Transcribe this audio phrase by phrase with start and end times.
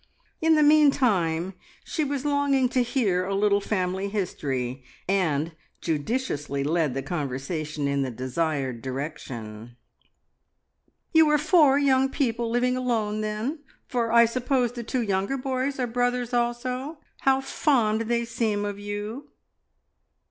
[0.41, 1.53] In the meantime
[1.83, 8.01] she was longing to hear a little family history, and judiciously led the conversation in
[8.01, 9.77] the desired direction.
[11.13, 13.59] "You are four young people living alone, then?
[13.85, 16.97] for I suppose the two younger boys are brothers also.
[17.19, 19.29] How fond they seem of you!"